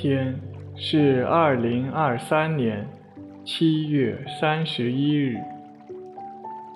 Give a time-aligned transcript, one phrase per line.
[0.00, 0.40] 天
[0.76, 2.88] 是二零二三年
[3.44, 5.36] 七月三十一日，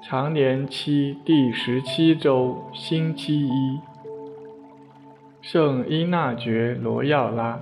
[0.03, 3.81] 常年期第十七周星期一。
[5.41, 7.59] 圣伊纳爵罗耀拉，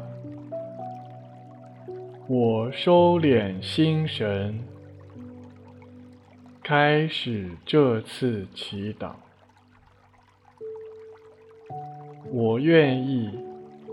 [2.26, 4.58] 我收敛心神，
[6.60, 9.12] 开始这次祈祷。
[12.32, 13.30] 我愿意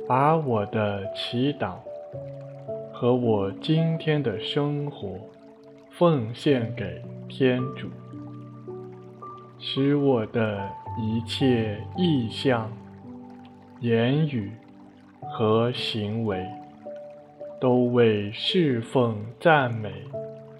[0.09, 1.75] 把我的祈祷
[2.91, 5.19] 和我今天的生活
[5.91, 7.87] 奉献给天主，
[9.59, 10.67] 使我的
[10.99, 12.71] 一切意向。
[13.81, 14.51] 言语
[15.21, 16.43] 和行为
[17.61, 19.93] 都为侍奉、赞美、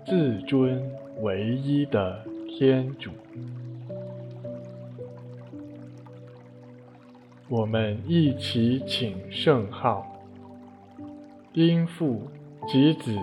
[0.06, 0.80] 自尊
[1.22, 3.10] 唯一的天主。
[7.50, 10.06] 我们一起请圣号，
[11.54, 12.30] 因父
[12.68, 13.18] 及子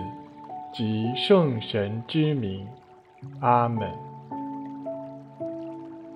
[0.73, 2.67] 及圣神之名，
[3.39, 3.89] 阿门。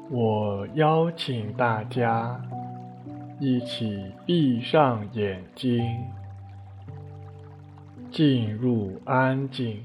[0.10, 2.40] 我邀请大家。
[3.44, 5.84] 一起闭上眼睛，
[8.12, 9.84] 进入安静。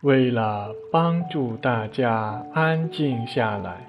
[0.00, 3.86] 为了帮助大家安静下来，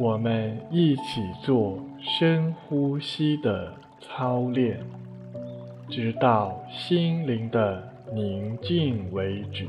[0.00, 4.80] 我们一起做深呼吸的操练，
[5.88, 7.82] 直到心灵的
[8.12, 9.68] 宁静为止。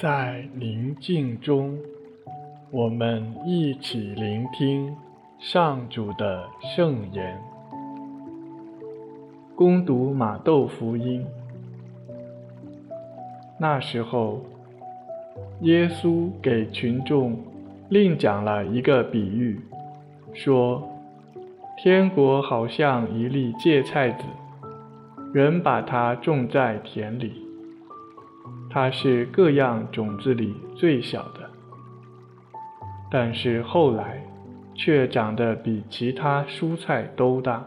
[0.00, 1.76] 在宁静中，
[2.70, 4.94] 我们一起聆听
[5.40, 7.36] 上主的圣言。
[9.56, 11.26] 恭读马窦福音。
[13.58, 14.40] 那时候，
[15.62, 17.36] 耶稣给群众
[17.88, 19.60] 另讲了一个比喻，
[20.32, 20.80] 说
[21.76, 24.22] ：“天国好像一粒芥菜子，
[25.34, 27.32] 人把它种在田里。”
[28.70, 31.50] 它是各样种子里最小的，
[33.10, 34.22] 但是后来
[34.74, 37.66] 却长得比其他蔬菜都大，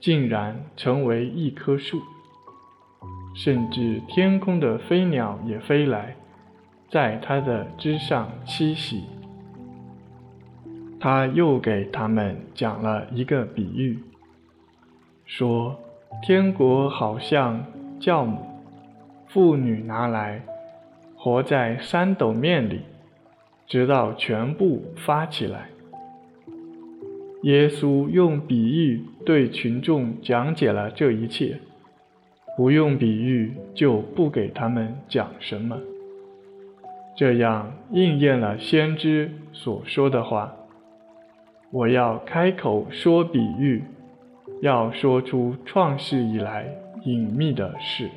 [0.00, 2.00] 竟然成为一棵树，
[3.34, 6.16] 甚至天空的飞鸟也飞来，
[6.90, 9.04] 在它的枝上栖息。
[10.98, 14.02] 他又给他们讲了一个比喻，
[15.26, 15.78] 说
[16.22, 17.62] 天国好像
[18.00, 18.55] 酵母。
[19.36, 20.40] 妇女拿来
[21.14, 22.80] 和在三斗面里，
[23.66, 25.68] 直到全部发起来。
[27.42, 31.58] 耶稣用比喻对群众讲解了这一切，
[32.56, 35.76] 不用比喻就不给他们讲什么。
[37.14, 40.56] 这样应验了先知所说的话
[41.70, 43.84] ：“我要开口说比喻，
[44.62, 46.74] 要说出创世以来
[47.04, 48.08] 隐秘的事。”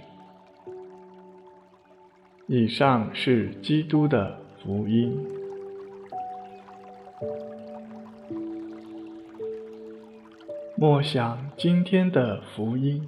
[2.51, 5.15] 以上是基督的福音。
[10.75, 13.07] 默想今天的福音，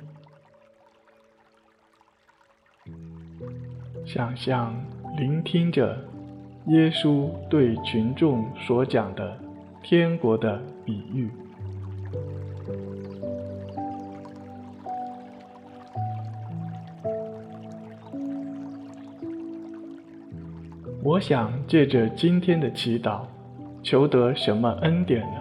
[4.05, 4.75] 想象
[5.17, 5.97] 聆听着
[6.67, 9.35] 耶稣对群众所讲的
[9.81, 11.31] 天国的比喻。
[21.11, 23.23] 我想借着今天的祈祷，
[23.83, 25.40] 求得什么恩典呢？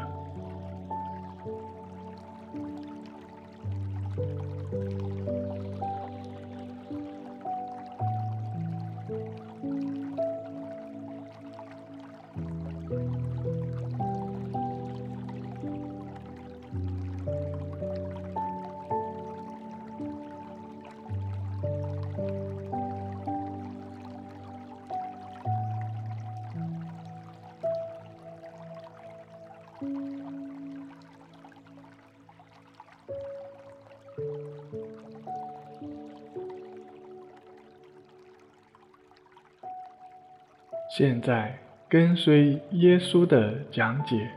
[40.90, 41.56] 现在
[41.88, 44.28] 跟随耶稣的讲解，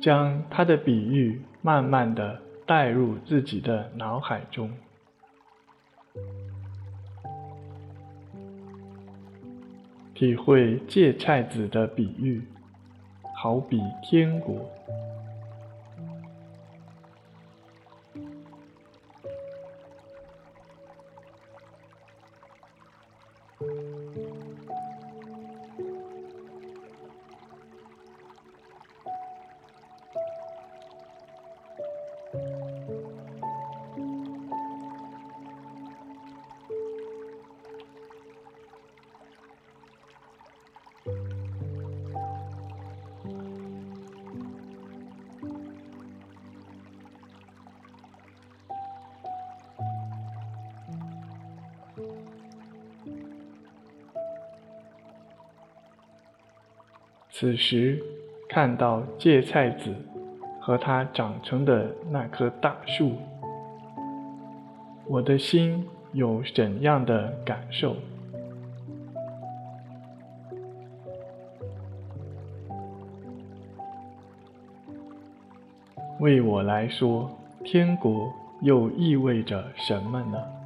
[0.00, 4.70] 将他的比喻慢慢的带入自己的脑海中，
[10.14, 12.40] 体会芥菜籽的比喻，
[13.34, 14.70] 好比天国。
[57.42, 58.00] 此时，
[58.48, 59.92] 看到芥菜籽
[60.60, 63.16] 和它长成的那棵大树，
[65.08, 67.96] 我的心有怎样的感受？
[76.20, 77.28] 为我来说，
[77.64, 80.61] 天国又意味着什么呢？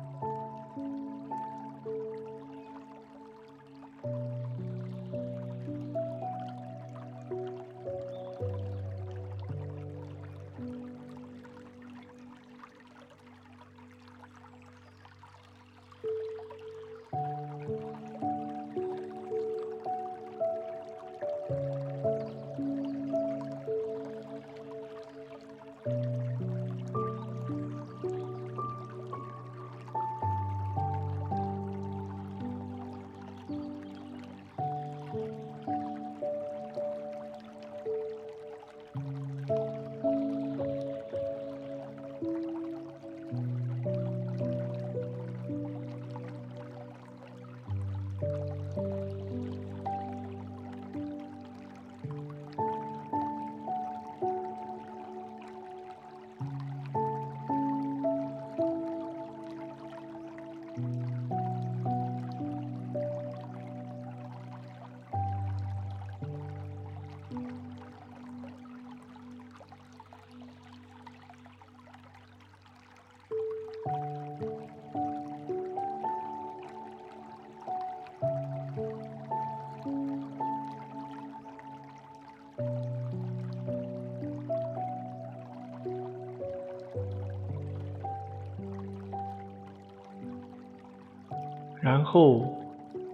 [91.86, 92.43] 然后，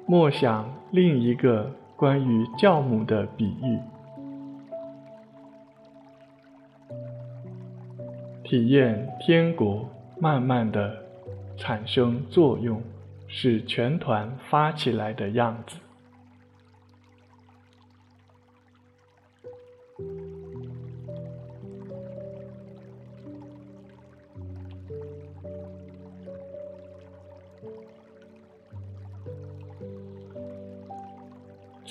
[0.06, 3.78] 默想另一个关于酵母的比喻，
[8.42, 9.86] 体验天国
[10.18, 10.96] 慢慢的
[11.54, 12.82] 产生作用，
[13.26, 15.76] 使全团发起来的样子。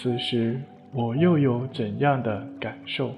[0.02, 0.60] 此时，
[0.94, 3.12] 我又有怎样的感受？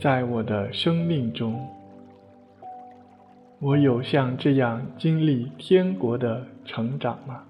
[0.00, 1.66] 在我的生命中，
[3.58, 7.42] 我有像这样经历天国的成长吗？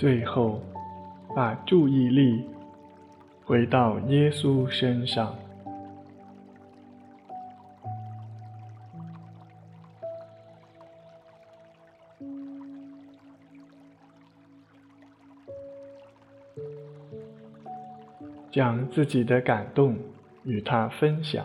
[0.00, 0.58] 最后，
[1.36, 2.42] 把注意力
[3.44, 5.36] 回到耶稣身上，
[18.50, 19.94] 将自己的感动
[20.44, 21.44] 与他分享。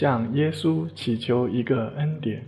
[0.00, 2.42] 向耶稣祈求一个恩典，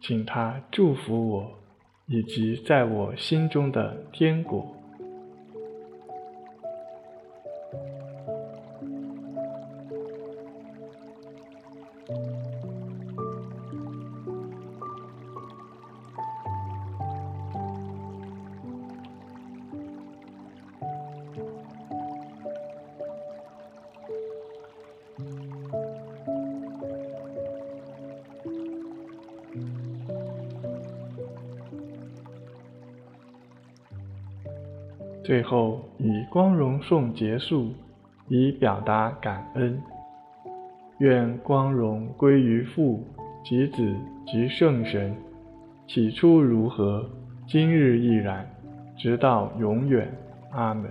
[0.00, 1.58] 请他祝福我，
[2.06, 4.71] 以及在我心中的天国。
[35.24, 37.72] 最后以光荣颂结束，
[38.28, 39.80] 以表达感恩。
[40.98, 43.04] 愿光荣归于父
[43.44, 43.94] 及子
[44.26, 45.14] 及圣神，
[45.86, 47.08] 起初如何，
[47.46, 48.48] 今日亦然，
[48.96, 50.08] 直到永远。
[50.50, 50.90] 阿门。